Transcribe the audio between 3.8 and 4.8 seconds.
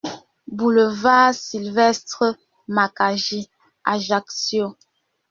Ajaccio